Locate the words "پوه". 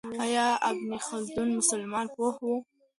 2.15-2.33